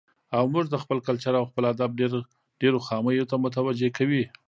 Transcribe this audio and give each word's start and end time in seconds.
او 0.37 0.43
موږ 0.53 0.65
د 0.69 0.75
خپل 0.83 0.97
کلچر 1.07 1.33
او 1.39 1.45
خپل 1.51 1.63
ادب 1.73 1.89
ډېرو 2.61 2.79
خاميو 2.87 3.29
ته 3.29 3.35
متوجه 3.45 3.89
کوي. 3.97 4.23